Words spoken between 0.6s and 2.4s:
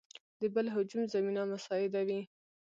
هجوم زمینه مساعد وي.